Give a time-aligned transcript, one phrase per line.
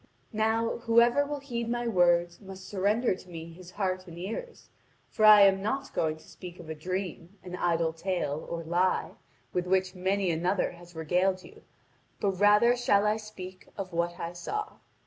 [0.33, 4.67] Now, whoever will heed my words, must surrender to me his heart and ears,
[5.11, 9.11] for I am not going to speak of a dream, an idle tale, or lie,
[9.53, 11.61] with which many another has regaled you,
[12.19, 14.77] but rather shall I speak of what I saw."